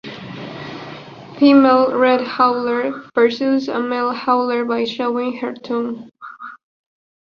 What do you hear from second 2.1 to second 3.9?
howler pursues a